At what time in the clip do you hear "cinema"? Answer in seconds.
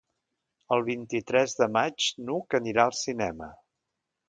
3.03-3.53